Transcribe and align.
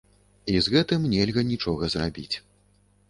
І 0.53 0.61
з 0.67 0.73
гэтым 0.75 1.05
нельга 1.13 1.45
нічога 1.53 1.91
зрабіць. 1.95 2.35